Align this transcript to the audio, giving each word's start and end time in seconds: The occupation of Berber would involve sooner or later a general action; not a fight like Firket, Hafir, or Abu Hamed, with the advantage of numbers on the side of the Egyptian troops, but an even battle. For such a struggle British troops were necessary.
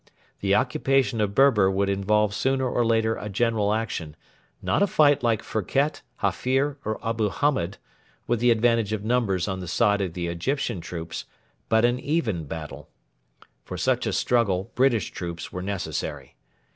The 0.39 0.55
occupation 0.55 1.21
of 1.21 1.35
Berber 1.35 1.69
would 1.69 1.87
involve 1.87 2.33
sooner 2.33 2.67
or 2.67 2.83
later 2.83 3.15
a 3.17 3.29
general 3.29 3.71
action; 3.71 4.15
not 4.59 4.81
a 4.81 4.87
fight 4.87 5.21
like 5.21 5.43
Firket, 5.43 6.01
Hafir, 6.23 6.79
or 6.83 6.97
Abu 7.07 7.29
Hamed, 7.29 7.77
with 8.25 8.39
the 8.39 8.49
advantage 8.49 8.93
of 8.93 9.03
numbers 9.05 9.47
on 9.47 9.59
the 9.59 9.67
side 9.67 10.01
of 10.01 10.13
the 10.13 10.25
Egyptian 10.25 10.81
troops, 10.81 11.25
but 11.69 11.85
an 11.85 11.99
even 11.99 12.45
battle. 12.45 12.89
For 13.63 13.77
such 13.77 14.07
a 14.07 14.13
struggle 14.13 14.71
British 14.73 15.11
troops 15.11 15.53
were 15.53 15.61
necessary. 15.61 16.35